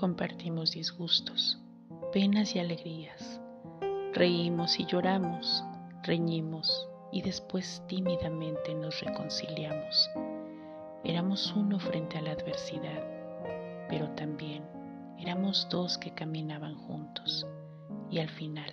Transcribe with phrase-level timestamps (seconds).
[0.00, 1.58] Compartimos disgustos,
[2.10, 3.38] penas y alegrías.
[4.14, 5.62] Reímos y lloramos,
[6.02, 10.08] reñimos y después tímidamente nos reconciliamos.
[11.04, 14.64] Éramos uno frente a la adversidad, pero también
[15.18, 17.46] éramos dos que caminaban juntos.
[18.10, 18.72] Y al final,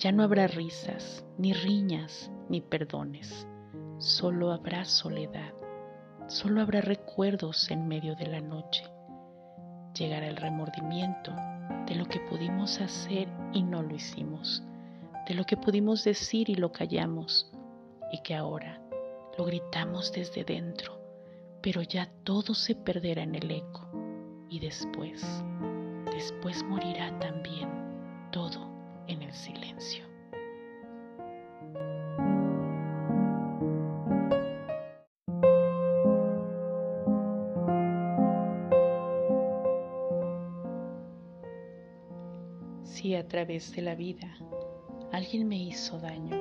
[0.00, 3.46] ya no habrá risas, ni riñas, ni perdones.
[3.98, 5.54] Solo habrá soledad,
[6.26, 8.89] solo habrá recuerdos en medio de la noche.
[9.94, 11.32] Llegará el remordimiento
[11.86, 14.62] de lo que pudimos hacer y no lo hicimos,
[15.26, 17.50] de lo que pudimos decir y lo callamos,
[18.12, 18.80] y que ahora
[19.36, 21.00] lo gritamos desde dentro,
[21.60, 23.88] pero ya todo se perderá en el eco,
[24.48, 25.22] y después,
[26.12, 27.68] después morirá también
[28.30, 28.68] todo
[29.06, 29.69] en el silencio.
[43.30, 44.26] Través de la vida
[45.12, 46.36] alguien me hizo daño,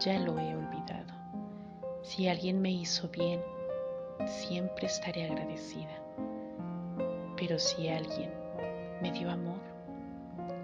[0.00, 1.14] ya lo he olvidado.
[2.02, 3.40] Si alguien me hizo bien,
[4.26, 6.02] siempre estaré agradecida.
[7.36, 8.32] Pero si alguien
[9.02, 9.60] me dio amor,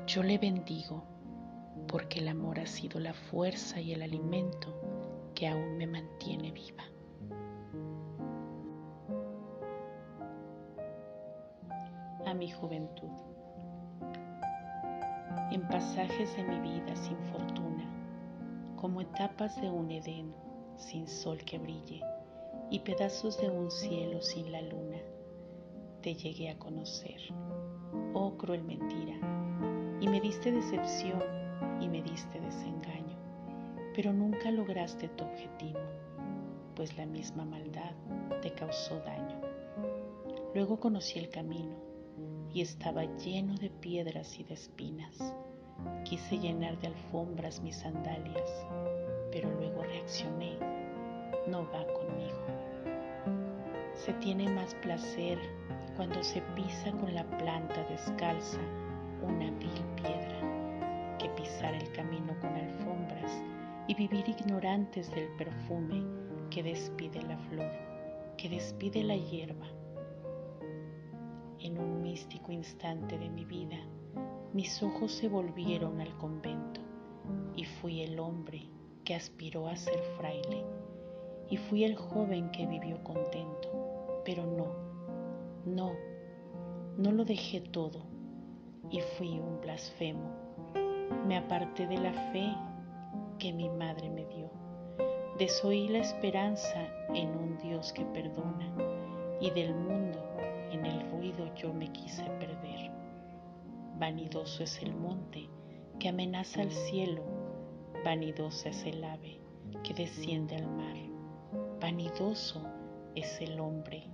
[0.05, 1.05] yo le bendigo
[1.87, 4.75] porque el amor ha sido la fuerza y el alimento
[5.37, 6.83] que aún me mantiene viva.
[12.27, 13.30] A mi juventud
[15.51, 17.85] en pasajes de mi vida sin fortuna,
[18.77, 20.33] como etapas de un Edén
[20.77, 22.03] sin sol que brille
[22.71, 24.99] y pedazos de un cielo sin la luna,
[26.03, 27.21] te llegué a conocer,
[28.15, 29.17] oh cruel mentira,
[30.01, 31.23] y me diste decepción
[31.81, 33.19] y me diste desengaño,
[33.95, 35.81] pero nunca lograste tu objetivo,
[36.77, 37.93] pues la misma maldad
[38.41, 39.41] te causó daño.
[40.55, 41.77] Luego conocí el camino
[42.53, 45.35] y estaba lleno de piedras y de espinas.
[46.11, 48.67] Quise llenar de alfombras mis sandalias,
[49.31, 50.59] pero luego reaccioné.
[51.47, 52.37] No va conmigo.
[53.95, 55.39] Se tiene más placer
[55.95, 58.59] cuando se pisa con la planta descalza
[59.23, 63.31] una vil piedra que pisar el camino con alfombras
[63.87, 66.03] y vivir ignorantes del perfume
[66.51, 67.71] que despide la flor,
[68.37, 69.69] que despide la hierba
[71.61, 73.79] en un místico instante de mi vida,
[74.53, 76.81] mis ojos se volvieron al convento
[77.55, 78.69] y fui el hombre
[79.05, 80.65] que aspiró a ser fraile
[81.49, 84.67] y fui el joven que vivió contento, pero no,
[85.65, 85.93] no,
[86.97, 88.03] no lo dejé todo
[88.91, 90.31] y fui un blasfemo.
[91.27, 92.53] Me aparté de la fe
[93.39, 94.51] que mi madre me dio,
[95.39, 98.75] desoí la esperanza en un Dios que perdona
[99.41, 100.19] y del mundo
[100.73, 102.60] en el ruido yo me quise perder.
[104.01, 105.51] Vanidoso es el monte
[105.99, 107.23] que amenaza al cielo,
[108.03, 109.43] vanidosa es el ave
[109.85, 110.97] que desciende al mar,
[111.83, 112.63] vanidoso
[113.15, 114.09] es el hombre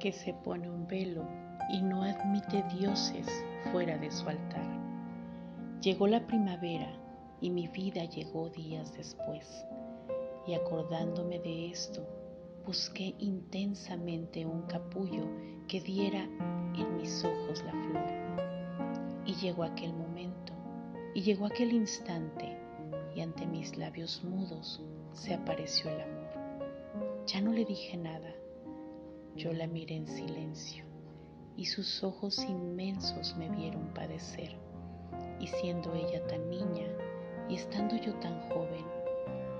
[0.00, 1.24] que se pone un velo
[1.70, 3.28] y no admite dioses
[3.70, 4.66] fuera de su altar.
[5.80, 6.92] Llegó la primavera
[7.40, 9.64] y mi vida llegó días después,
[10.48, 12.04] y acordándome de esto,
[12.66, 15.28] busqué intensamente un capullo
[15.68, 16.24] que diera
[16.76, 18.43] en mis ojos la flor.
[19.26, 20.52] Y llegó aquel momento,
[21.14, 22.58] y llegó aquel instante,
[23.14, 27.24] y ante mis labios mudos se apareció el amor.
[27.26, 28.34] Ya no le dije nada,
[29.34, 30.84] yo la miré en silencio,
[31.56, 34.56] y sus ojos inmensos me vieron padecer.
[35.40, 36.86] Y siendo ella tan niña,
[37.48, 38.84] y estando yo tan joven,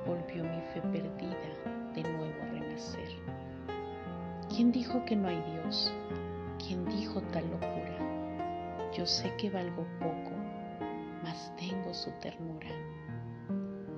[0.06, 3.08] volvió mi fe perdida de nuevo a renacer.
[4.54, 5.92] ¿Quién dijo que no hay Dios?
[6.58, 7.83] ¿Quién dijo tal locura?
[8.94, 10.30] Yo sé que valgo poco,
[11.24, 12.68] mas tengo su ternura.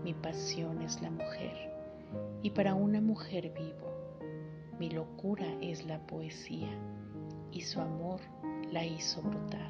[0.02, 1.70] Mi pasión es la mujer,
[2.42, 3.92] y para una mujer vivo.
[4.78, 6.70] Mi locura es la poesía,
[7.52, 8.20] y su amor
[8.72, 9.68] la hizo brotar.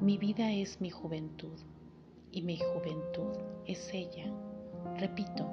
[0.00, 1.60] Mi vida es mi juventud,
[2.32, 4.24] y mi juventud es ella.
[4.98, 5.48] Repito,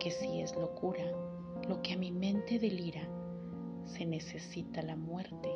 [0.00, 1.04] que si es locura,
[1.68, 3.06] lo que a mi mente delira,
[3.84, 5.50] se necesita la muerte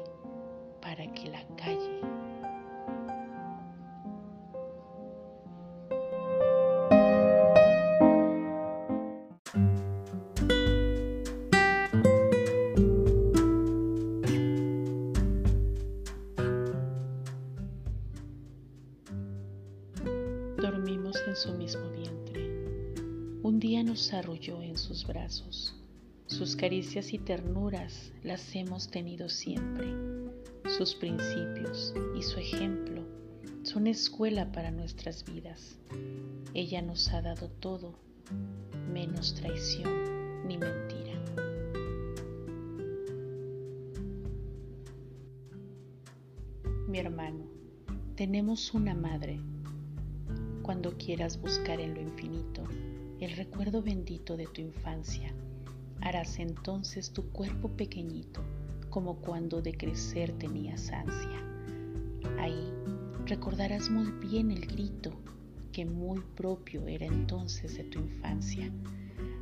[0.83, 2.18] para que la calle
[26.59, 29.87] caricias y ternuras las hemos tenido siempre.
[30.77, 33.05] sus principios y su ejemplo
[33.63, 35.79] son escuela para nuestras vidas.
[36.55, 37.95] Ella nos ha dado todo,
[38.93, 41.15] menos traición ni mentira.
[46.89, 47.47] Mi hermano,
[48.17, 49.39] tenemos una madre.
[50.63, 52.65] Cuando quieras buscar en lo infinito
[53.21, 55.33] el recuerdo bendito de tu infancia,
[56.01, 58.43] harás entonces tu cuerpo pequeñito
[58.91, 61.43] como cuando de crecer tenías ansia.
[62.39, 62.73] Ahí
[63.27, 65.13] recordarás muy bien el grito
[65.73, 68.73] que muy propio era entonces de tu infancia.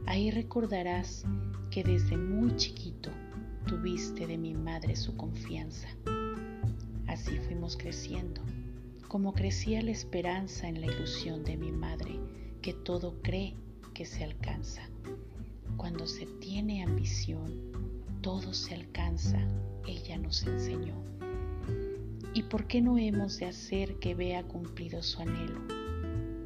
[0.07, 1.25] Ahí recordarás
[1.71, 3.11] que desde muy chiquito
[3.67, 5.89] tuviste de mi madre su confianza.
[7.07, 8.43] Así fuimos creciendo,
[9.09, 12.21] como crecía la esperanza en la ilusión de mi madre,
[12.63, 13.55] que todo cree
[13.95, 14.83] que se alcanza.
[15.77, 17.53] Cuando se tiene ambición,
[18.23, 19.39] todo se alcanza,
[19.87, 20.95] ella nos enseñó.
[22.35, 25.61] ¿Y por qué no hemos de hacer que vea cumplido su anhelo?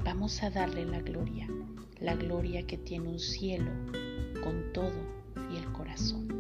[0.05, 1.49] Vamos a darle la gloria,
[2.01, 3.71] la gloria que tiene un cielo
[4.43, 4.95] con todo
[5.53, 6.40] y el corazón.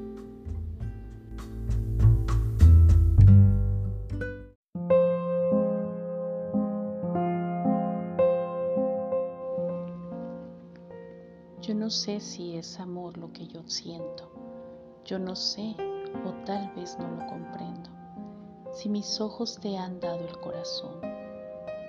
[11.70, 14.28] Yo no sé si es amor lo que yo siento.
[15.04, 15.76] Yo no sé
[16.26, 17.88] o tal vez no lo comprendo.
[18.72, 21.00] Si mis ojos te han dado el corazón,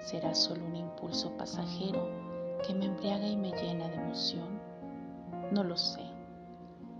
[0.03, 2.07] será solo un impulso pasajero
[2.63, 4.61] que me embriaga y me llena de emoción.
[5.51, 6.05] No lo sé.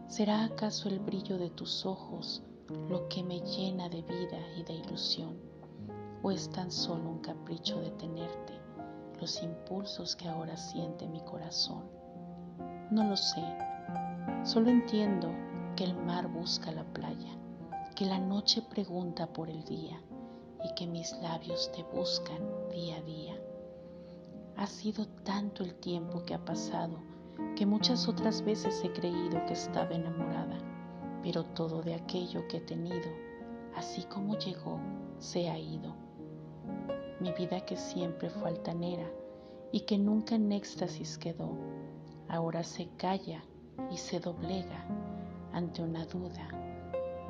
[0.08, 2.42] ¿Será acaso el brillo de tus ojos
[2.90, 5.38] lo que me llena de vida y de ilusión?
[6.24, 8.60] ¿O es tan solo un capricho de tenerte,
[9.20, 12.01] los impulsos que ahora siente mi corazón?
[12.92, 13.42] No lo sé.
[14.44, 15.30] Solo entiendo
[15.76, 17.42] que el mar busca la playa
[17.96, 20.02] que la noche pregunta por el día
[20.64, 23.40] y que mis labios te buscan día a día.
[24.58, 27.00] Ha sido tanto el tiempo que ha pasado
[27.56, 30.58] que muchas otras veces he creído que estaba enamorada,
[31.24, 33.10] pero todo de aquello que he tenido,
[33.76, 34.80] así como llegó,
[35.20, 35.96] se ha ido.
[37.20, 39.10] Mi vida que siempre fue altanera
[39.72, 41.56] y que nunca en éxtasis quedó,
[42.32, 43.44] ahora se calla
[43.92, 44.86] y se doblega
[45.52, 46.48] ante una duda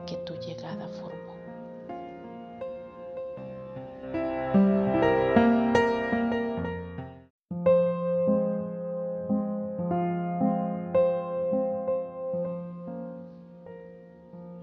[0.06, 1.32] que tu llegada formó.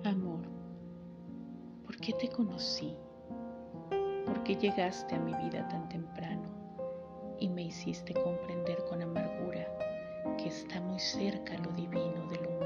[0.05, 0.43] Amor,
[1.85, 2.97] ¿por qué te conocí?
[4.25, 6.49] ¿Por qué llegaste a mi vida tan temprano
[7.41, 9.78] y me hiciste comprender con amargura
[10.37, 12.59] que está muy cerca lo divino de lo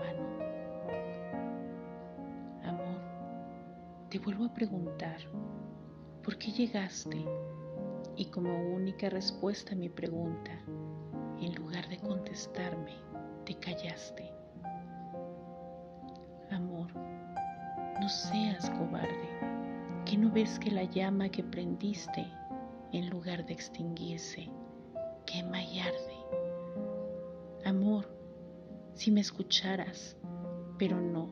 [4.13, 5.17] Te vuelvo a preguntar,
[6.23, 7.25] ¿por qué llegaste?
[8.15, 10.51] Y como única respuesta a mi pregunta,
[11.41, 12.93] en lugar de contestarme,
[13.47, 14.31] te callaste.
[16.51, 19.31] Amor, no seas cobarde,
[20.05, 22.27] que no ves que la llama que prendiste,
[22.93, 24.51] en lugar de extinguirse,
[25.25, 26.12] quema y arde.
[29.03, 30.17] Si me escucharas,
[30.79, 31.29] pero no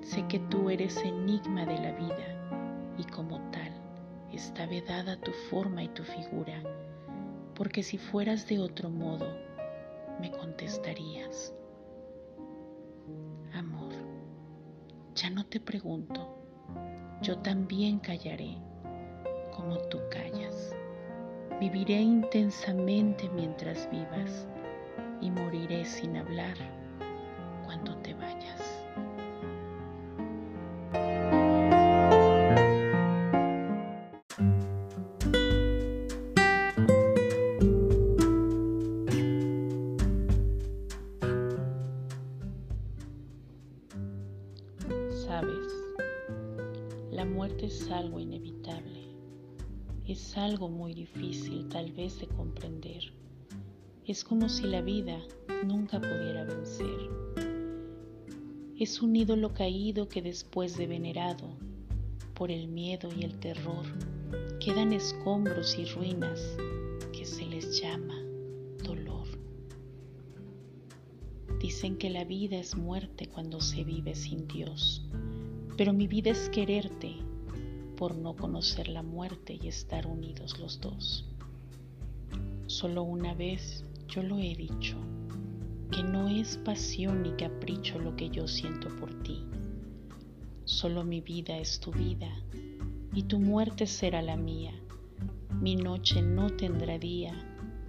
[0.00, 3.70] Sé que tú eres enigma de la vida y como tal
[4.32, 6.60] está vedada tu forma y tu figura,
[7.54, 9.32] porque si fueras de otro modo,
[10.20, 11.54] me contestarías.
[13.54, 13.92] Amor,
[15.14, 16.36] ya no te pregunto,
[17.22, 18.56] yo también callaré
[19.54, 20.74] como tú callas.
[21.60, 24.48] Viviré intensamente mientras vivas
[25.20, 26.77] y moriré sin hablar
[50.18, 53.12] es algo muy difícil tal vez de comprender.
[54.04, 55.16] Es como si la vida
[55.64, 56.98] nunca pudiera vencer.
[58.76, 61.46] Es un ídolo caído que después de venerado
[62.34, 63.84] por el miedo y el terror
[64.58, 66.56] quedan escombros y ruinas
[67.12, 68.20] que se les llama
[68.82, 69.28] dolor.
[71.60, 75.08] Dicen que la vida es muerte cuando se vive sin Dios
[75.78, 77.14] pero mi vida es quererte
[77.98, 81.26] por no conocer la muerte y estar unidos los dos.
[82.68, 84.96] Solo una vez yo lo he dicho,
[85.90, 89.44] que no es pasión ni capricho lo que yo siento por ti.
[90.64, 92.30] Solo mi vida es tu vida
[93.12, 94.74] y tu muerte será la mía.
[95.60, 97.34] Mi noche no tendrá día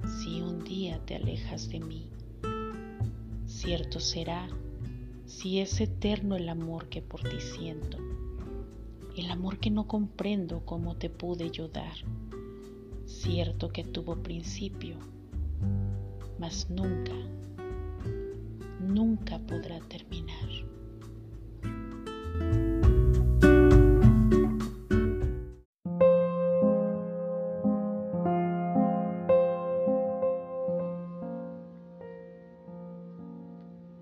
[0.07, 2.09] si un día te alejas de mí.
[3.45, 4.49] Cierto será
[5.27, 7.99] si es eterno el amor que por ti siento,
[9.17, 11.93] el amor que no comprendo cómo te pude yo dar.
[13.05, 14.97] Cierto que tuvo principio,
[16.37, 17.13] mas nunca,
[18.79, 20.49] nunca podrá terminar.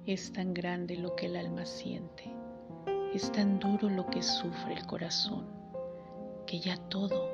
[0.06, 2.32] Es tan grande lo que el alma siente,
[3.14, 5.46] es tan duro lo que sufre el corazón,
[6.46, 7.30] que ya todo,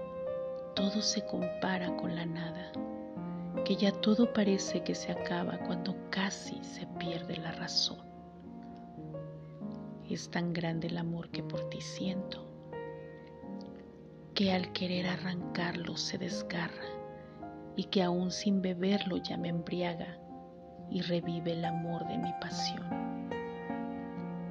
[0.75, 2.71] todo se compara con la nada,
[3.65, 7.99] que ya todo parece que se acaba cuando casi se pierde la razón.
[10.09, 12.45] Es tan grande el amor que por ti siento,
[14.35, 16.85] que al querer arrancarlo se desgarra
[17.75, 20.19] y que aún sin beberlo ya me embriaga
[20.89, 23.02] y revive el amor de mi pasión.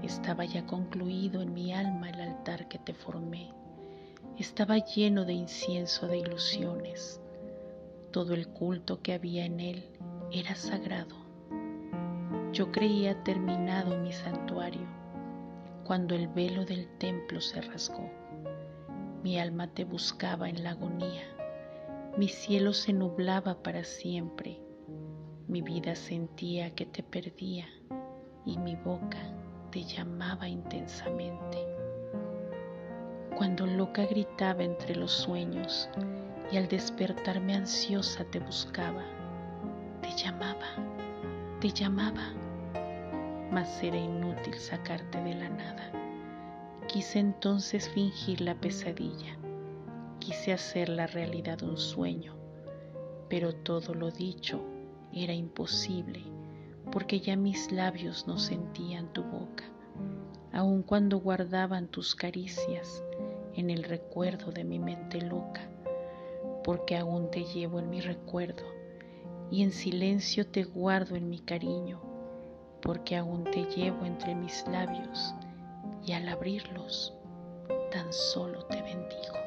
[0.02, 3.52] Estaba ya concluido en mi alma el altar que te formé.
[4.38, 7.20] Estaba lleno de incienso de ilusiones.
[8.10, 9.84] Todo el culto que había en él
[10.30, 11.16] era sagrado.
[12.52, 14.86] Yo creía terminado mi santuario
[15.84, 18.10] cuando el velo del templo se rasgó.
[19.22, 21.24] Mi alma te buscaba en la agonía.
[22.16, 24.60] Mi cielo se nublaba para siempre
[25.48, 27.66] mi vida sentía que te perdía
[28.46, 29.18] y mi boca
[29.72, 31.66] te llamaba intensamente.
[33.34, 35.88] Cuando loca gritaba entre los sueños
[36.52, 39.02] y al despertarme ansiosa te buscaba,
[40.02, 40.66] te llamaba,
[41.58, 42.34] te llamaba,
[43.50, 45.90] mas era inútil sacarte de la nada.
[46.86, 49.38] Quise entonces fingir la pesadilla,
[50.18, 52.36] quise hacer la realidad un sueño,
[53.30, 54.62] pero todo lo dicho
[55.14, 56.22] era imposible,
[56.92, 59.64] porque ya mis labios no sentían tu boca,
[60.52, 63.02] aun cuando guardaban tus caricias
[63.54, 65.62] en el recuerdo de mi mente loca,
[66.62, 68.64] porque aún te llevo en mi recuerdo
[69.50, 72.00] y en silencio te guardo en mi cariño,
[72.82, 75.34] porque aún te llevo entre mis labios
[76.04, 77.14] y al abrirlos
[77.90, 79.41] tan solo te bendigo.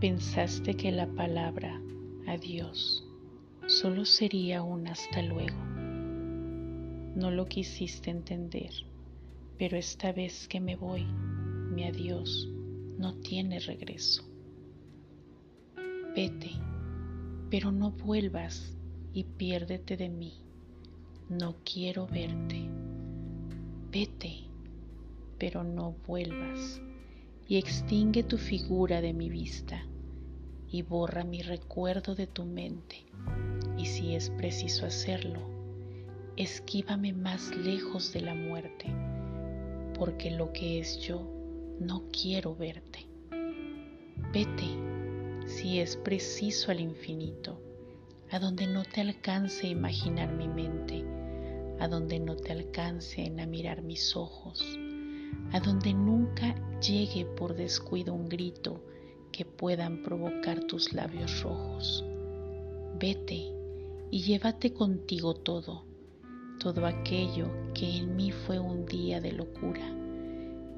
[0.00, 1.80] Pensaste que la palabra
[2.26, 3.02] adiós
[3.66, 5.56] solo sería un hasta luego.
[7.14, 8.72] No lo quisiste entender,
[9.56, 12.46] pero esta vez que me voy, mi adiós
[12.98, 14.22] no tiene regreso.
[16.14, 16.50] Vete,
[17.50, 18.76] pero no vuelvas
[19.14, 20.42] y piérdete de mí.
[21.30, 22.68] No quiero verte.
[23.90, 24.44] Vete,
[25.38, 26.82] pero no vuelvas
[27.48, 29.86] y extingue tu figura de mi vista
[30.68, 33.06] y borra mi recuerdo de tu mente.
[33.78, 35.40] Y si es preciso hacerlo,
[36.36, 38.86] esquívame más lejos de la muerte,
[39.98, 41.30] porque lo que es yo,
[41.78, 43.06] no quiero verte.
[44.32, 44.66] Vete,
[45.46, 47.60] si es preciso al infinito,
[48.30, 51.04] a donde no te alcance imaginar mi mente,
[51.78, 54.78] a donde no te alcance a mirar mis ojos,
[55.52, 58.82] a donde nunca llegue por descuido un grito
[59.32, 62.04] que puedan provocar tus labios rojos.
[62.98, 63.52] Vete
[64.10, 65.84] y llévate contigo todo,
[66.58, 69.94] todo aquello que en mí fue un día de locura,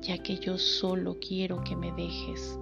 [0.00, 2.58] ya que yo solo quiero que me dejes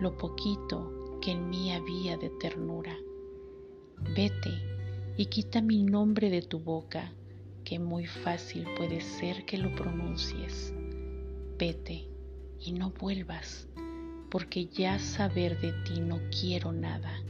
[0.00, 2.96] lo poquito que en mí había de ternura.
[4.16, 4.50] Vete
[5.16, 7.12] y quita mi nombre de tu boca,
[7.64, 10.74] que muy fácil puede ser que lo pronuncies.
[11.58, 12.08] Vete
[12.60, 13.68] y no vuelvas
[14.28, 17.22] porque ya saber de ti no quiero nada.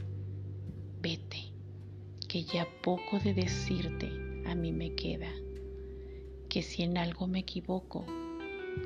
[0.99, 1.53] Vete,
[2.27, 4.09] que ya poco de decirte
[4.47, 5.31] a mí me queda,
[6.49, 8.05] que si en algo me equivoco,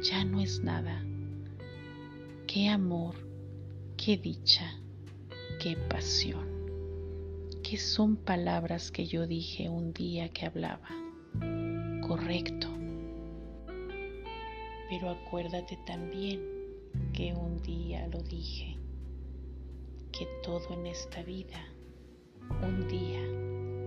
[0.03, 1.01] ya no es nada.
[2.45, 3.15] Qué amor,
[3.95, 4.81] qué dicha,
[5.61, 6.45] qué pasión,
[7.63, 10.89] qué son palabras que yo dije un día que hablaba.
[12.05, 12.68] Correcto.
[14.89, 16.41] Pero acuérdate también
[17.13, 18.75] que un día lo dije,
[20.11, 21.63] que todo en esta vida
[22.63, 23.21] un día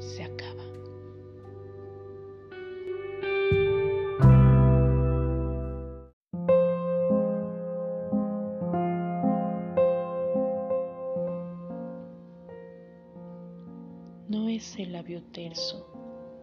[0.00, 0.62] se acaba.
[14.28, 15.88] No es el labio terso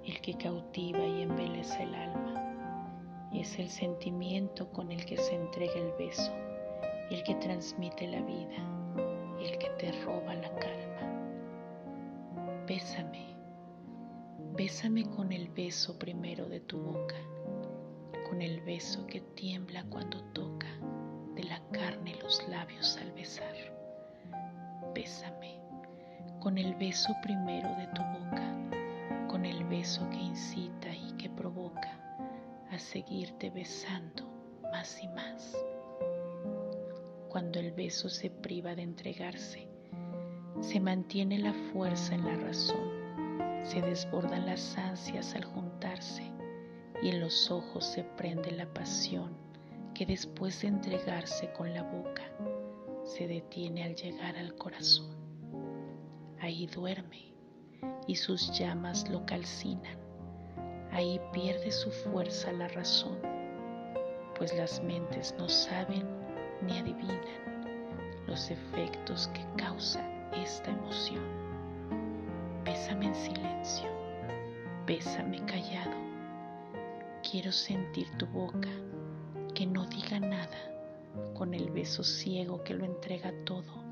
[0.05, 2.48] el que cautiva y embelece el alma
[3.33, 6.33] es el sentimiento con el que se entrega el beso,
[7.11, 8.57] el que transmite la vida,
[9.39, 11.35] el que te roba la calma.
[12.65, 13.35] Bésame,
[14.55, 17.15] bésame con el beso primero de tu boca,
[18.27, 20.67] con el beso que tiembla cuando toca
[21.35, 23.55] de la carne los labios al besar.
[24.95, 25.61] Bésame
[26.39, 32.08] con el beso primero de tu boca, con el beso que incita y que provoca
[32.71, 34.23] a seguirte besando
[34.71, 35.57] más y más.
[37.29, 39.67] Cuando el beso se priva de entregarse,
[40.61, 42.89] se mantiene la fuerza en la razón,
[43.63, 46.23] se desbordan las ansias al juntarse
[47.01, 49.37] y en los ojos se prende la pasión
[49.93, 52.23] que después de entregarse con la boca
[53.03, 55.19] se detiene al llegar al corazón
[56.41, 57.33] ahí duerme
[58.07, 60.08] y sus llamas lo calcinan.
[60.91, 63.17] Ahí pierde su fuerza la razón,
[64.37, 66.07] pues las mentes no saben
[66.61, 70.03] ni adivinan los efectos que causa
[70.33, 71.23] esta emoción.
[72.63, 73.89] Bésame en silencio,
[74.85, 75.97] bésame callado.
[77.29, 78.69] Quiero sentir tu boca
[79.53, 80.57] que no diga nada
[81.33, 83.83] con el beso ciego que lo entrega todo,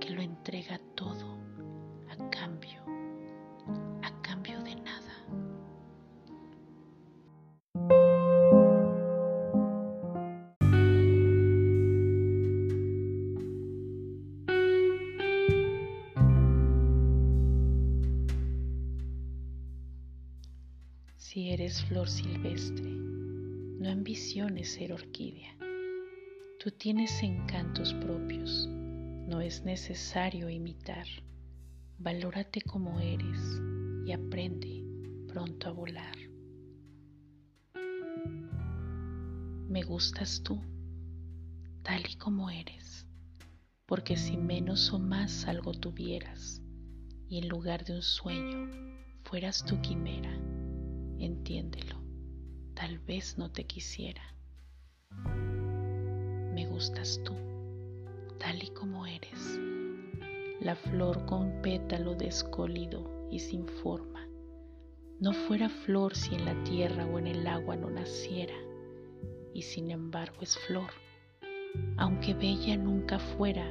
[0.00, 1.40] que lo entrega todo
[2.28, 2.59] cambio,
[21.52, 25.58] Eres flor silvestre, no ambiciones ser orquídea.
[26.60, 31.08] Tú tienes encantos propios, no es necesario imitar.
[31.98, 33.60] Valórate como eres
[34.06, 34.84] y aprende
[35.26, 36.16] pronto a volar.
[39.68, 40.62] Me gustas tú,
[41.82, 43.08] tal y como eres,
[43.86, 46.62] porque si menos o más algo tuvieras
[47.28, 48.70] y en lugar de un sueño
[49.24, 50.30] fueras tu quimera,
[51.20, 51.96] entiéndelo,
[52.74, 54.22] tal vez no te quisiera.
[56.54, 57.34] Me gustas tú,
[58.38, 59.60] tal y como eres
[60.60, 64.28] la flor con pétalo descolido y sin forma.
[65.18, 68.54] No fuera flor si en la tierra o en el agua no naciera,
[69.54, 70.90] y sin embargo es flor,
[71.96, 73.70] aunque bella nunca fuera.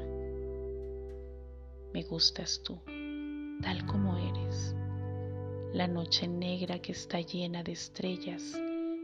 [1.93, 2.79] Me gustas tú,
[3.62, 4.75] tal como eres.
[5.73, 8.60] La noche negra que está llena de estrellas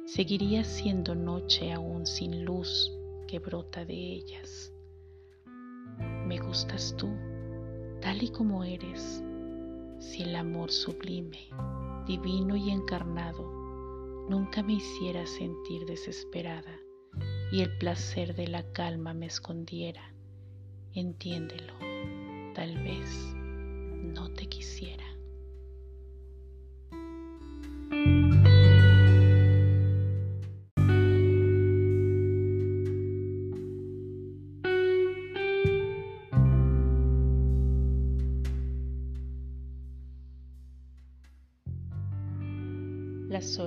[0.07, 2.91] seguiría siendo noche aún sin luz
[3.27, 4.73] que brota de ellas.
[6.25, 7.07] Me gustas tú
[8.01, 9.23] tal y como eres,
[9.99, 11.49] si el amor sublime,
[12.07, 13.43] divino y encarnado
[14.27, 16.79] nunca me hiciera sentir desesperada
[17.51, 20.15] y el placer de la calma me escondiera,
[20.93, 21.73] entiéndelo,
[22.55, 25.04] tal vez no te quisiera.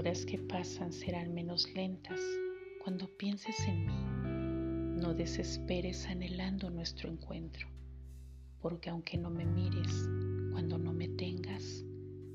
[0.09, 2.19] Horas que pasan serán menos lentas
[2.83, 5.03] cuando pienses en mí.
[5.03, 7.69] No desesperes anhelando nuestro encuentro,
[8.59, 10.09] porque aunque no me mires,
[10.51, 11.85] cuando no me tengas,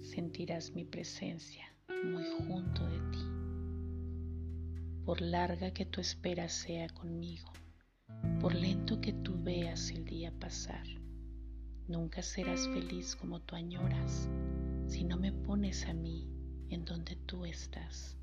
[0.01, 1.65] sentirás mi presencia
[2.03, 3.25] muy junto de ti.
[5.03, 7.51] Por larga que tu espera sea conmigo,
[8.39, 10.85] por lento que tú veas el día pasar,
[11.87, 14.29] nunca serás feliz como tú añoras
[14.85, 16.32] si no me pones a mí
[16.73, 18.17] en donde tú estás.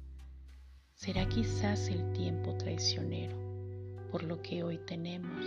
[0.94, 3.36] Será quizás el tiempo traicionero,
[4.10, 5.46] por lo que hoy tenemos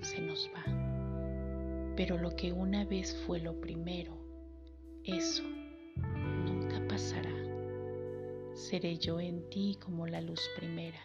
[0.00, 1.94] se nos va.
[1.96, 4.16] Pero lo que una vez fue lo primero,
[5.04, 5.42] eso
[6.46, 7.34] nunca pasará.
[8.54, 11.00] Seré yo en ti como la luz primera,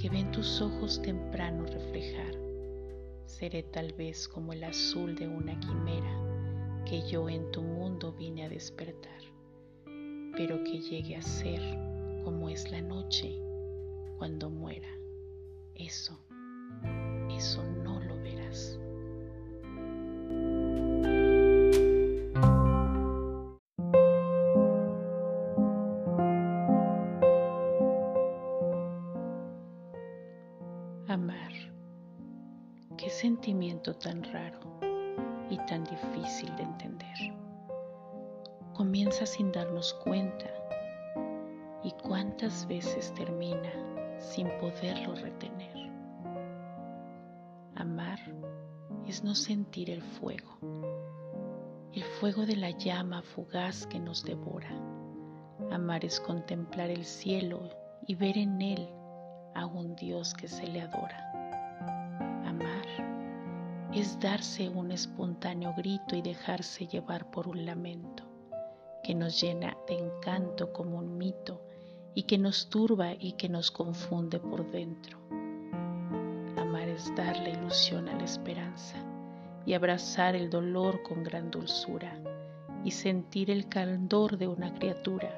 [0.00, 2.34] que ven tus ojos temprano reflejar.
[3.24, 8.44] Seré tal vez como el azul de una quimera, que yo en tu mundo vine
[8.44, 9.27] a despertar
[10.38, 11.60] pero que llegue a ser
[12.22, 13.36] como es la noche
[14.18, 14.86] cuando muera.
[15.74, 16.16] Eso,
[17.28, 18.77] eso no lo verás.
[52.20, 54.70] Fuego de la llama fugaz que nos devora.
[55.70, 57.70] Amar es contemplar el cielo
[58.08, 58.88] y ver en él
[59.54, 61.30] a un Dios que se le adora.
[62.44, 68.24] Amar es darse un espontáneo grito y dejarse llevar por un lamento
[69.04, 71.62] que nos llena de encanto como un mito
[72.16, 75.20] y que nos turba y que nos confunde por dentro.
[76.56, 79.07] Amar es dar la ilusión a la esperanza
[79.66, 82.18] y abrazar el dolor con gran dulzura
[82.84, 85.30] y sentir el candor de una criatura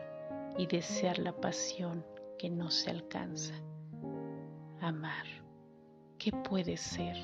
[0.58, 2.04] y desear la pasión
[2.38, 3.54] que no se alcanza.
[4.80, 5.26] Amar,
[6.18, 7.16] ¿qué puede ser?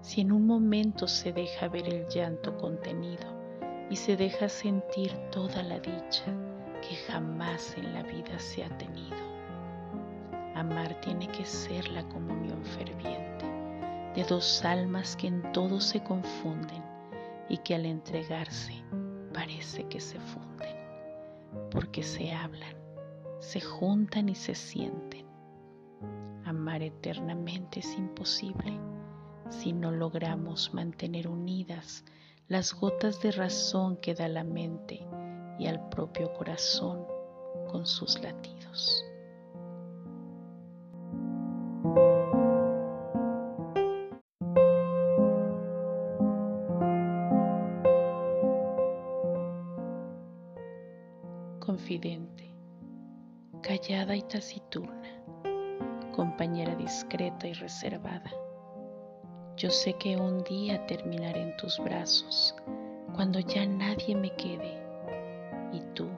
[0.00, 3.26] Si en un momento se deja ver el llanto contenido
[3.90, 6.24] y se deja sentir toda la dicha
[6.80, 9.16] que jamás en la vida se ha tenido.
[10.54, 13.27] Amar tiene que ser la comunión ferviente
[14.14, 16.82] de dos almas que en todo se confunden
[17.48, 18.72] y que al entregarse
[19.32, 20.76] parece que se funden,
[21.70, 22.76] porque se hablan,
[23.40, 25.26] se juntan y se sienten.
[26.44, 28.78] Amar eternamente es imposible
[29.50, 32.04] si no logramos mantener unidas
[32.48, 35.06] las gotas de razón que da la mente
[35.58, 37.04] y al propio corazón
[37.70, 39.07] con sus latidos.
[51.78, 52.52] Confidente,
[53.62, 55.22] callada y taciturna,
[56.12, 58.32] compañera discreta y reservada.
[59.56, 62.56] Yo sé que un día terminaré en tus brazos,
[63.14, 64.82] cuando ya nadie me quede
[65.72, 66.08] y tú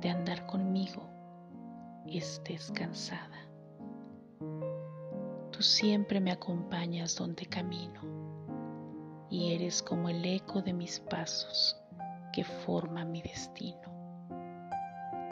[0.00, 1.02] de andar conmigo
[2.06, 3.48] estés cansada.
[5.50, 8.00] Tú siempre me acompañas donde camino
[9.28, 11.76] y eres como el eco de mis pasos
[12.32, 13.93] que forma mi destino.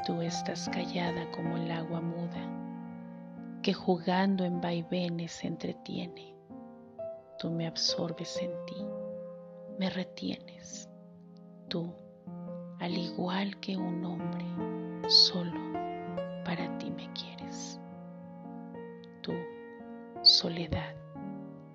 [0.07, 2.41] Tú estás callada como el agua muda
[3.63, 6.35] que jugando en vaivenes se entretiene.
[7.39, 8.77] Tú me absorbes en ti,
[9.79, 10.89] me retienes.
[11.69, 11.95] Tú
[12.83, 14.45] al igual que un hombre,
[15.09, 15.53] solo
[16.45, 17.79] para ti me quieres.
[19.21, 19.33] Tú,
[20.23, 20.97] soledad,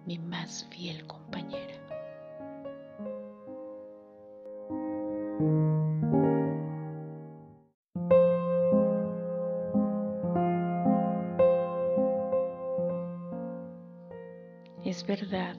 [0.06, 1.67] mi más fiel compañera.
[15.20, 15.56] Verdad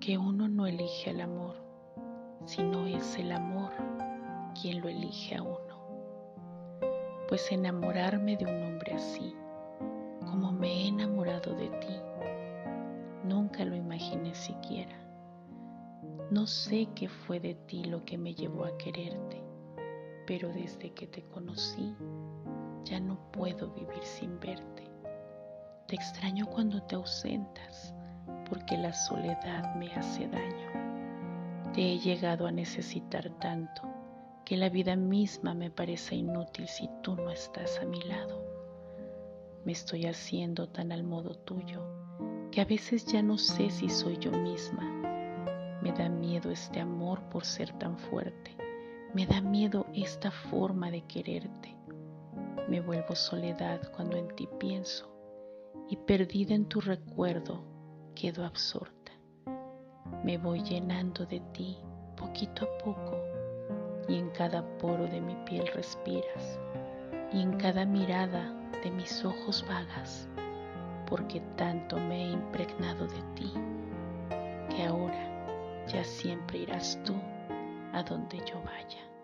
[0.00, 1.56] que uno no elige el amor,
[2.44, 3.72] sino es el amor
[4.60, 6.76] quien lo elige a uno.
[7.26, 9.34] Pues enamorarme de un hombre así,
[10.26, 11.96] como me he enamorado de ti,
[13.24, 14.96] nunca lo imaginé siquiera.
[16.30, 19.42] No sé qué fue de ti lo que me llevó a quererte,
[20.26, 21.94] pero desde que te conocí
[22.84, 24.84] ya no puedo vivir sin verte.
[25.86, 27.94] Te extraño cuando te ausentas,
[28.48, 31.72] porque la soledad me hace daño.
[31.74, 33.82] Te he llegado a necesitar tanto
[34.44, 38.42] que la vida misma me parece inútil si tú no estás a mi lado.
[39.64, 41.84] Me estoy haciendo tan al modo tuyo
[42.52, 44.84] que a veces ya no sé si soy yo misma.
[45.82, 48.56] Me da miedo este amor por ser tan fuerte.
[49.12, 51.76] Me da miedo esta forma de quererte.
[52.68, 55.12] Me vuelvo soledad cuando en ti pienso
[55.88, 57.75] y perdida en tu recuerdo
[58.16, 59.12] quedo absorta.
[60.24, 61.76] Me voy llenando de ti
[62.16, 63.14] poquito a poco
[64.08, 66.58] y en cada poro de mi piel respiras,
[67.30, 70.28] y en cada mirada de mis ojos vagas,
[71.06, 73.52] porque tanto me he impregnado de ti,
[74.70, 77.14] que ahora ya siempre irás tú
[77.92, 79.15] a donde yo vaya.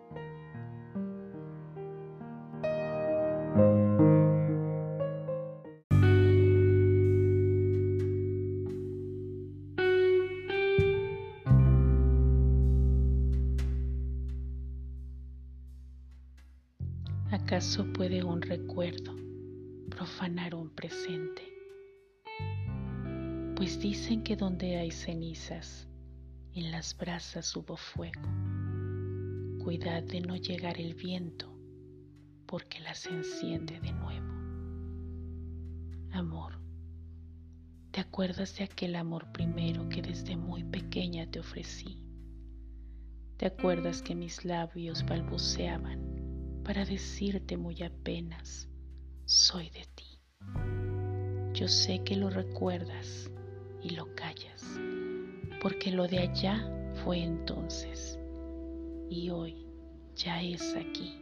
[17.63, 19.15] ¿Acaso puede un recuerdo
[19.89, 21.43] profanar un presente?
[23.55, 25.87] Pues dicen que donde hay cenizas,
[26.53, 28.21] en las brasas hubo fuego.
[29.63, 31.57] Cuidad de no llegar el viento,
[32.47, 34.27] porque las enciende de nuevo.
[36.11, 36.59] Amor,
[37.91, 41.97] ¿te acuerdas de aquel amor primero que desde muy pequeña te ofrecí?
[43.37, 46.12] ¿Te acuerdas que mis labios balbuceaban
[46.63, 48.69] para decirte muy apenas,
[49.25, 50.19] soy de ti?
[51.53, 53.29] Yo sé que lo recuerdas
[53.81, 54.79] y lo callas,
[55.61, 56.69] porque lo de allá
[57.03, 58.17] fue entonces
[59.09, 59.67] y hoy
[60.15, 61.19] ya es aquí.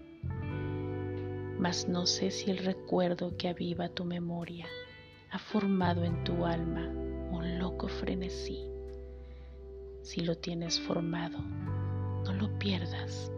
[1.58, 4.68] Mas no sé si el recuerdo que aviva tu memoria
[5.32, 6.88] ha formado en tu alma
[7.32, 8.60] un loco frenesí.
[10.02, 13.32] Si lo tienes formado, no lo pierdas,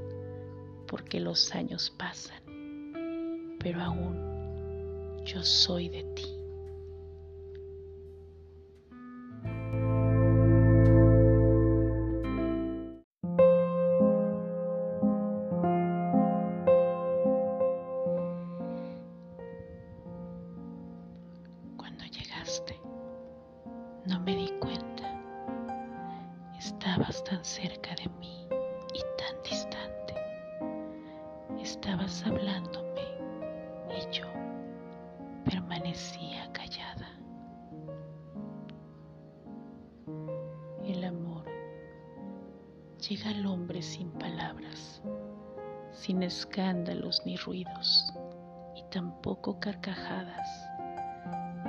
[0.93, 2.39] porque los años pasan,
[3.59, 6.32] pero aún yo soy de ti.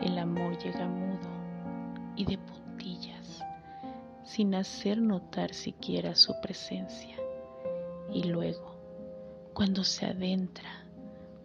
[0.01, 1.29] El amor llega mudo
[2.15, 3.43] y de puntillas,
[4.23, 7.17] sin hacer notar siquiera su presencia.
[8.13, 8.77] Y luego,
[9.53, 10.85] cuando se adentra,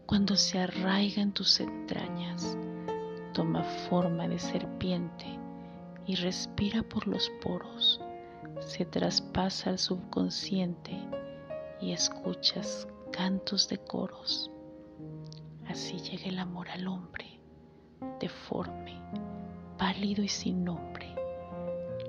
[0.06, 2.56] cuando se arraiga en tus entrañas,
[3.34, 5.26] toma forma de serpiente
[6.06, 8.00] y respira por los poros,
[8.60, 11.00] se traspasa al subconsciente
[11.82, 14.52] y escuchas cantos de coros.
[15.70, 17.40] Así llega el amor al hombre,
[18.20, 19.00] deforme,
[19.78, 21.14] pálido y sin nombre.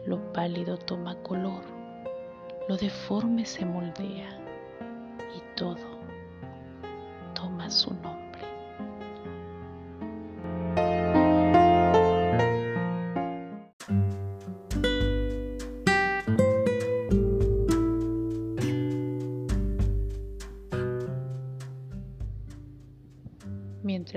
[0.07, 1.63] Lo pálido toma color,
[2.69, 4.31] lo deforme se moldea
[5.37, 6.01] y todo
[7.35, 8.20] toma su nombre.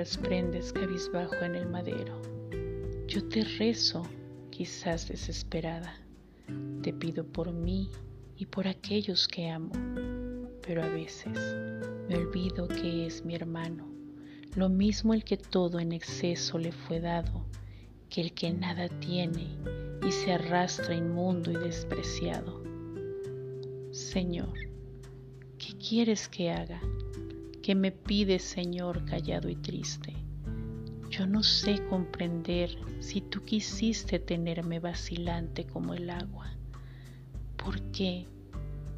[0.04, 2.22] Prendes cabizbajo en el madero,
[3.08, 4.04] yo te rezo,
[4.50, 5.98] quizás desesperada.
[6.82, 7.90] Te pido por mí
[8.36, 9.72] y por aquellos que amo,
[10.62, 11.38] pero a veces
[12.10, 13.88] me olvido que es mi hermano,
[14.56, 17.46] lo mismo el que todo en exceso le fue dado,
[18.10, 19.58] que el que nada tiene
[20.06, 22.62] y se arrastra inmundo y despreciado.
[23.92, 24.54] Señor,
[25.58, 26.82] ¿qué quieres que haga?
[27.64, 30.14] ¿Qué me pides, Señor, callado y triste?
[31.10, 36.52] Yo no sé comprender si tú quisiste tenerme vacilante como el agua.
[37.56, 38.28] ¿Por qué,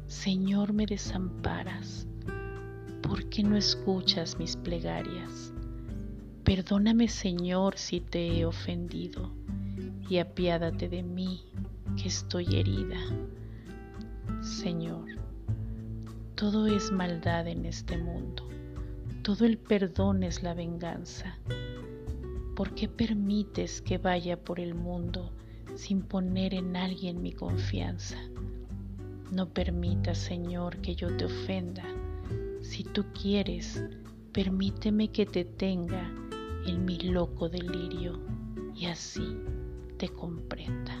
[0.08, 2.08] Señor, me desamparas?
[3.02, 5.52] ¿Por qué no escuchas mis plegarias?
[6.42, 9.30] Perdóname, Señor, si te he ofendido,
[10.10, 11.44] y apiádate de mí,
[11.96, 12.98] que estoy herida.
[14.40, 15.25] Señor,
[16.36, 18.46] todo es maldad en este mundo,
[19.22, 21.38] todo el perdón es la venganza.
[22.54, 25.32] ¿Por qué permites que vaya por el mundo
[25.76, 28.18] sin poner en alguien mi confianza?
[29.32, 31.84] No permitas, Señor, que yo te ofenda.
[32.60, 33.82] Si tú quieres,
[34.32, 36.12] permíteme que te tenga
[36.66, 38.20] en mi loco delirio
[38.74, 39.38] y así
[39.96, 41.00] te comprenda.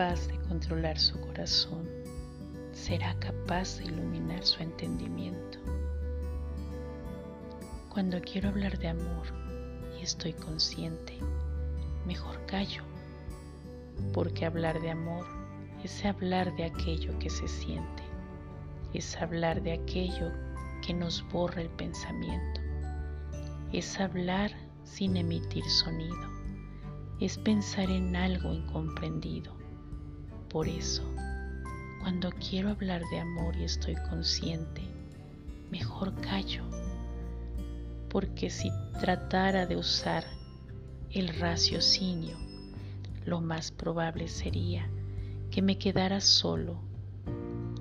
[0.00, 1.86] Capaz de controlar su corazón
[2.72, 5.58] será capaz de iluminar su entendimiento.
[7.90, 9.26] Cuando quiero hablar de amor
[9.98, 11.18] y estoy consciente,
[12.06, 12.82] mejor callo,
[14.14, 15.26] porque hablar de amor
[15.84, 18.02] es hablar de aquello que se siente,
[18.94, 20.32] es hablar de aquello
[20.80, 22.62] que nos borra el pensamiento,
[23.70, 24.50] es hablar
[24.82, 26.30] sin emitir sonido,
[27.20, 29.59] es pensar en algo incomprendido.
[30.50, 31.04] Por eso,
[32.00, 34.82] cuando quiero hablar de amor y estoy consciente,
[35.70, 36.64] mejor callo,
[38.08, 40.24] porque si tratara de usar
[41.12, 42.36] el raciocinio,
[43.24, 44.90] lo más probable sería
[45.52, 46.80] que me quedara solo,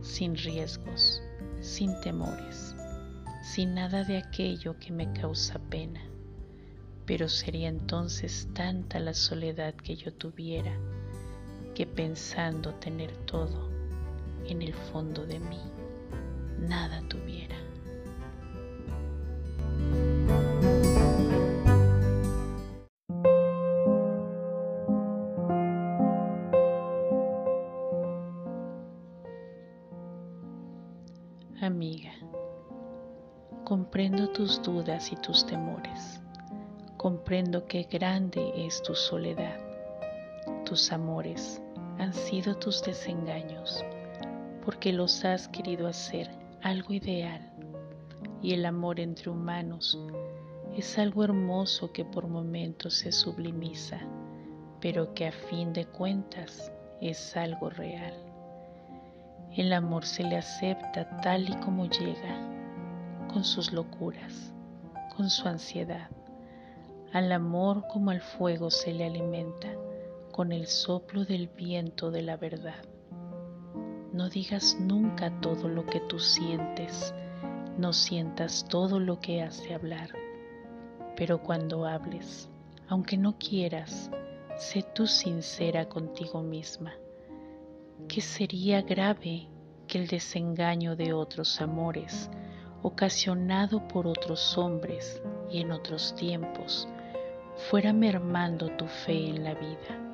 [0.04, 1.24] sin riesgos,
[1.62, 2.76] sin temores,
[3.42, 6.02] sin nada de aquello que me causa pena.
[7.08, 10.78] Pero sería entonces tanta la soledad que yo tuviera
[11.80, 13.70] que pensando tener todo,
[14.46, 15.62] en el fondo de mí
[16.60, 17.56] nada tuviera.
[31.62, 32.12] Amiga,
[33.64, 36.20] comprendo tus dudas y tus temores.
[36.98, 39.58] Comprendo que grande es tu soledad,
[40.66, 41.62] tus amores,
[42.00, 43.84] han sido tus desengaños,
[44.64, 46.30] porque los has querido hacer
[46.64, 47.42] algo ideal.
[48.42, 50.00] Y el amor entre humanos
[50.78, 54.00] es algo hermoso que por momentos se sublimiza,
[54.80, 58.14] pero que a fin de cuentas es algo real.
[59.58, 62.38] El amor se le acepta tal y como llega,
[63.34, 64.54] con sus locuras,
[65.18, 66.10] con su ansiedad.
[67.12, 69.68] Al amor como al fuego se le alimenta,
[70.40, 72.86] con el soplo del viento de la verdad.
[74.14, 77.14] No digas nunca todo lo que tú sientes,
[77.78, 80.12] no sientas todo lo que hace hablar,
[81.18, 82.50] pero cuando hables,
[82.88, 84.10] aunque no quieras,
[84.56, 86.94] sé tú sincera contigo misma,
[88.08, 89.50] que sería grave
[89.88, 92.30] que el desengaño de otros amores,
[92.82, 95.22] ocasionado por otros hombres
[95.52, 96.88] y en otros tiempos,
[97.70, 100.09] fuera mermando tu fe en la vida,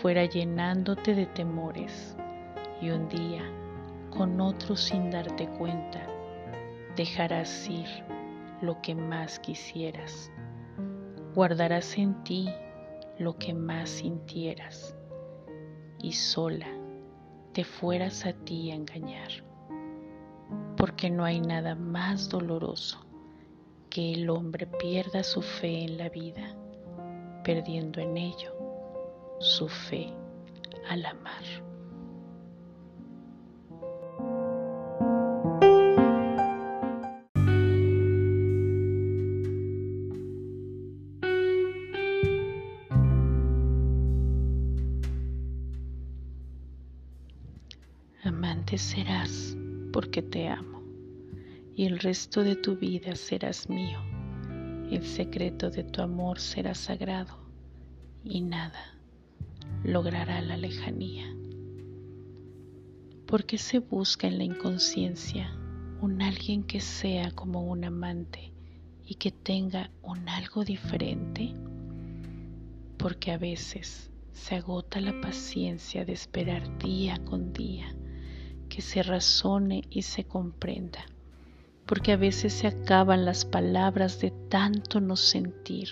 [0.00, 2.16] fuera llenándote de temores
[2.80, 3.42] y un día,
[4.10, 6.06] con otro sin darte cuenta,
[6.96, 7.86] dejarás ir
[8.60, 10.30] lo que más quisieras,
[11.34, 12.48] guardarás en ti
[13.18, 14.96] lo que más sintieras
[16.00, 16.68] y sola
[17.52, 19.30] te fueras a ti a engañar,
[20.76, 22.98] porque no hay nada más doloroso
[23.90, 26.56] que el hombre pierda su fe en la vida,
[27.44, 28.63] perdiendo en ello
[29.44, 30.10] su fe
[30.88, 31.44] al amar.
[48.22, 49.54] Amante serás
[49.92, 50.82] porque te amo
[51.76, 53.98] y el resto de tu vida serás mío.
[54.90, 57.36] El secreto de tu amor será sagrado
[58.24, 58.94] y nada
[59.84, 61.26] logrará la lejanía.
[63.26, 65.54] Porque se busca en la inconsciencia
[66.00, 68.52] un alguien que sea como un amante
[69.04, 71.52] y que tenga un algo diferente?
[72.96, 77.94] Porque a veces se agota la paciencia de esperar día con día
[78.70, 81.04] que se razone y se comprenda,
[81.84, 85.88] porque a veces se acaban las palabras de tanto no sentir,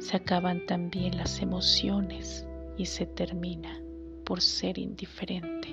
[0.00, 2.46] se acaban también las emociones
[2.82, 3.80] y se termina
[4.24, 5.68] por ser indiferente,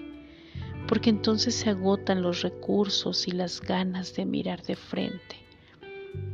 [0.87, 5.35] porque entonces se agotan los recursos y las ganas de mirar de frente,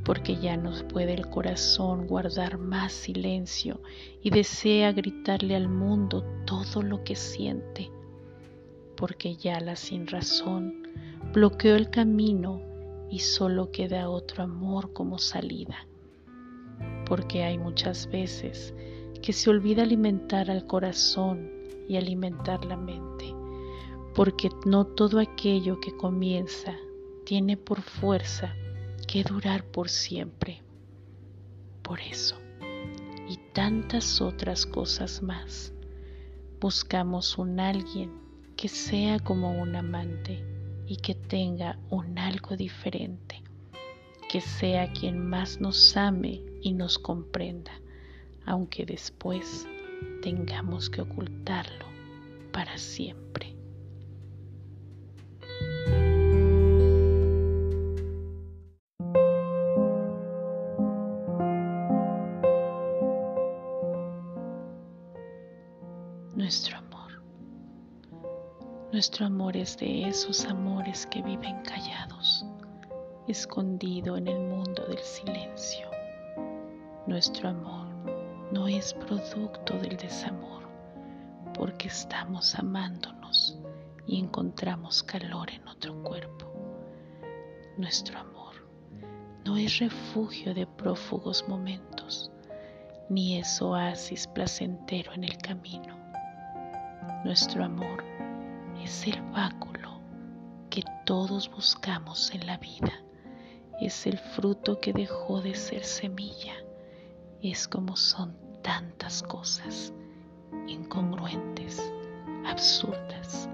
[0.03, 3.81] porque ya no puede el corazón guardar más silencio
[4.21, 7.89] y desea gritarle al mundo todo lo que siente.
[8.97, 10.87] Porque ya la sin razón
[11.33, 12.61] bloqueó el camino
[13.09, 15.87] y solo queda otro amor como salida.
[17.05, 18.73] Porque hay muchas veces
[19.25, 21.49] que se olvida alimentar al corazón
[21.89, 23.33] y alimentar la mente,
[24.13, 26.75] porque no todo aquello que comienza
[27.25, 28.53] tiene por fuerza
[29.07, 30.61] que durar por siempre.
[31.81, 32.37] Por eso,
[33.27, 35.73] y tantas otras cosas más,
[36.61, 38.11] buscamos un alguien
[38.55, 40.45] que sea como un amante
[40.85, 43.41] y que tenga un algo diferente,
[44.29, 47.71] que sea quien más nos ame y nos comprenda,
[48.45, 49.67] aunque después
[50.21, 51.85] tengamos que ocultarlo
[52.51, 53.55] para siempre.
[66.35, 66.85] Nuestro
[68.95, 72.45] nuestro amor es de esos amores que viven callados,
[73.27, 75.91] escondido en el mundo del silencio.
[77.05, 77.84] Nuestro amor
[78.55, 80.63] no es producto del desamor,
[81.53, 83.59] porque estamos amándonos
[84.07, 86.49] y encontramos calor en otro cuerpo.
[87.77, 88.65] Nuestro amor
[89.43, 92.31] no es refugio de prófugos momentos,
[93.09, 95.97] ni es oasis placentero en el camino.
[97.25, 98.05] Nuestro amor
[98.81, 99.99] es el báculo
[100.69, 103.03] que todos buscamos en la vida.
[103.81, 106.53] Es el fruto que dejó de ser semilla.
[107.41, 109.93] Es como son tantas cosas
[110.65, 111.93] incongruentes,
[112.47, 113.47] absurdas,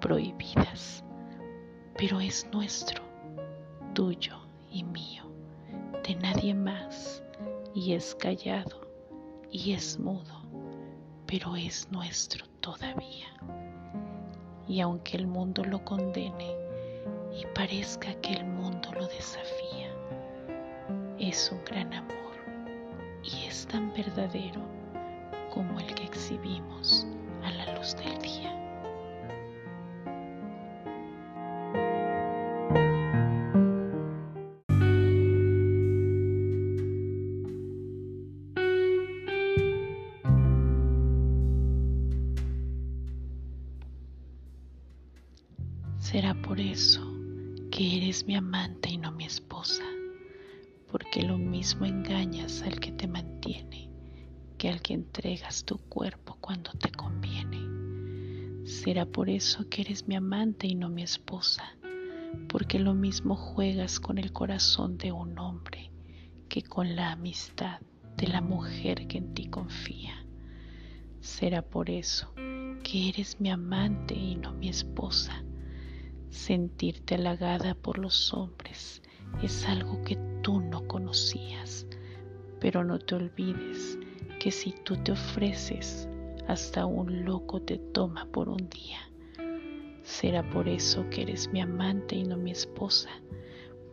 [0.00, 1.04] prohibidas.
[1.98, 3.02] Pero es nuestro,
[3.92, 4.38] tuyo
[4.70, 5.24] y mío,
[6.02, 7.22] de nadie más.
[7.74, 8.80] Y es callado
[9.50, 10.42] y es mudo,
[11.26, 13.26] pero es nuestro todavía
[14.68, 16.56] y aunque el mundo lo condene
[17.38, 19.94] y parezca que el mundo lo desafía,
[21.18, 22.25] es un gran amor
[23.68, 24.60] tan verdadero
[25.52, 27.06] como el que exhibimos
[27.44, 28.65] a la luz del día.
[59.36, 61.76] Eso que eres mi amante y no mi esposa,
[62.48, 65.90] porque lo mismo juegas con el corazón de un hombre
[66.48, 67.80] que con la amistad
[68.16, 70.26] de la mujer que en ti confía.
[71.20, 72.32] Será por eso
[72.82, 75.44] que eres mi amante y no mi esposa,
[76.30, 79.00] Sentirte halagada por los hombres
[79.42, 81.86] es algo que tú no conocías,
[82.60, 83.98] pero no te olvides
[84.38, 86.08] que si tú te ofreces,
[86.46, 88.98] hasta un loco te toma por un día.
[90.06, 93.10] Será por eso que eres mi amante y no mi esposa,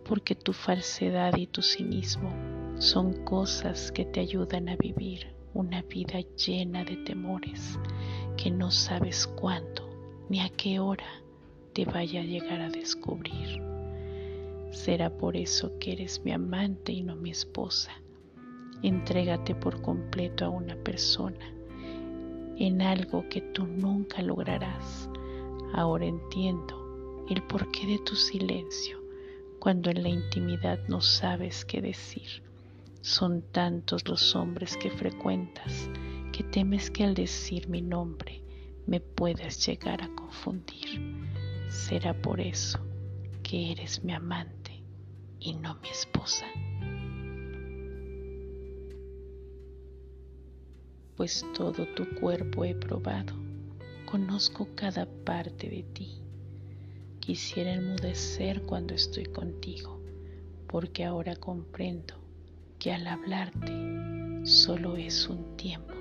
[0.06, 2.32] porque tu falsedad y tu cinismo
[2.78, 7.80] son cosas que te ayudan a vivir una vida llena de temores
[8.38, 9.90] que no sabes cuándo
[10.30, 11.24] ni a qué hora
[11.74, 13.60] te vaya a llegar a descubrir.
[14.70, 17.92] Será por eso que eres mi amante y no mi esposa.
[18.84, 21.54] Entrégate por completo a una persona
[22.56, 25.10] en algo que tú nunca lograrás.
[25.74, 29.02] Ahora entiendo el porqué de tu silencio
[29.60, 32.44] cuando en la intimidad no sabes qué decir.
[33.02, 35.90] Son tantos los hombres que frecuentas
[36.32, 38.44] que temes que al decir mi nombre
[38.86, 41.02] me puedas llegar a confundir.
[41.70, 42.80] Será por eso
[43.42, 44.84] que eres mi amante
[45.40, 46.46] y no mi esposa.
[51.16, 53.34] Pues todo tu cuerpo he probado,
[54.14, 56.22] conozco cada parte de ti.
[57.20, 60.00] Quisiera enmudecer cuando estoy contigo,
[60.68, 62.14] porque ahora comprendo
[62.78, 65.93] que al hablarte solo es un tiempo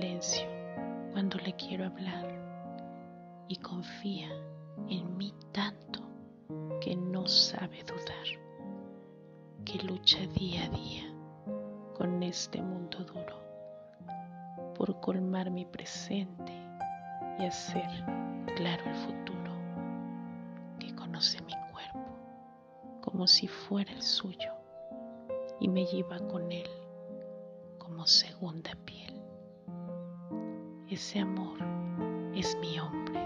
[0.00, 0.48] silencio
[1.12, 2.26] cuando le quiero hablar
[3.48, 4.30] y confía
[4.88, 6.00] en mí tanto
[6.80, 8.26] que no sabe dudar,
[9.66, 11.14] que lucha día a día
[11.98, 13.42] con este mundo duro
[14.74, 16.52] por colmar mi presente
[17.38, 17.90] y hacer
[18.56, 19.52] claro el futuro
[20.96, 24.52] conoce mi cuerpo como si fuera el suyo
[25.60, 26.68] y me lleva con él
[27.78, 29.19] como segunda piel.
[30.90, 31.60] Ese amor
[32.34, 33.20] es mi hombre,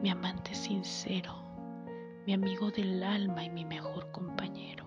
[0.00, 1.34] mi amante sincero,
[2.24, 4.86] mi amigo del alma y mi mejor compañero.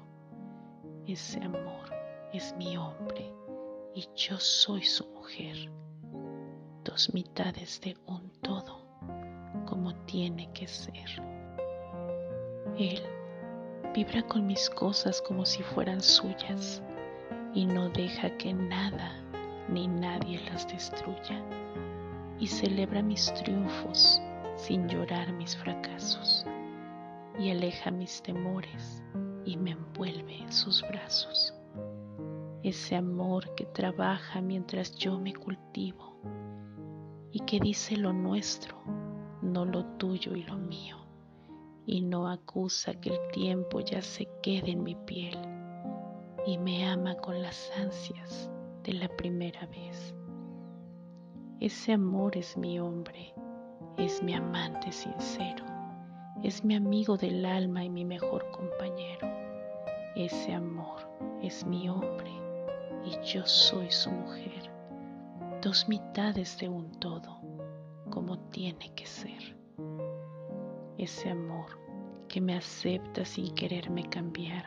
[1.05, 1.93] Ese amor
[2.32, 3.30] es mi hombre
[3.93, 5.69] y yo soy su mujer,
[6.86, 8.88] dos mitades de un todo
[9.65, 11.21] como tiene que ser.
[12.78, 13.03] Él
[13.93, 16.82] vibra con mis cosas como si fueran suyas
[17.53, 19.24] y no deja que nada
[19.70, 21.43] ni nadie las destruya
[22.39, 24.22] y celebra mis triunfos
[24.55, 26.45] sin llorar mis fracasos
[27.39, 29.03] y aleja mis temores
[29.45, 31.53] y me envuelve en sus brazos.
[32.63, 36.16] Ese amor que trabaja mientras yo me cultivo
[37.32, 38.78] y que dice lo nuestro,
[39.41, 40.97] no lo tuyo y lo mío
[41.86, 45.38] y no acusa que el tiempo ya se quede en mi piel
[46.47, 48.49] y me ama con las ansias
[48.86, 50.13] de la primera vez.
[51.59, 53.33] Ese amor es mi hombre,
[53.97, 55.65] es mi amante sincero,
[56.43, 59.27] es mi amigo del alma y mi mejor compañero.
[60.15, 61.01] Ese amor
[61.41, 62.31] es mi hombre
[63.03, 64.69] y yo soy su mujer,
[65.63, 67.39] dos mitades de un todo,
[68.11, 69.57] como tiene que ser.
[70.99, 71.79] Ese amor
[72.27, 74.65] que me acepta sin quererme cambiar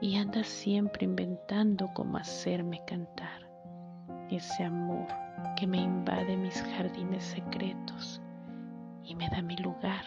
[0.00, 3.48] y anda siempre inventando cómo hacerme cantar.
[4.30, 5.06] Ese amor
[5.56, 8.20] que me invade mis jardines secretos
[9.02, 10.04] y me da mi lugar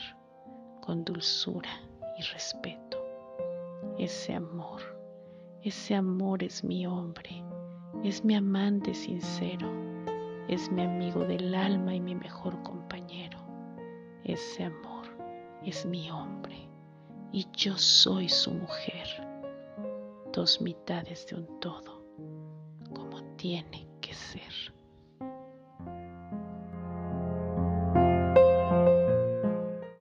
[0.82, 1.70] con dulzura
[2.18, 2.98] y respeto.
[3.98, 4.82] Ese amor,
[5.64, 7.44] ese amor es mi hombre,
[8.04, 9.72] es mi amante sincero,
[10.48, 13.40] es mi amigo del alma y mi mejor compañero.
[14.24, 15.08] Ese amor
[15.64, 16.70] es mi hombre
[17.32, 18.89] y yo soy su mujer,
[20.40, 22.02] dos mitades de un todo,
[22.96, 24.79] como tiene que ser.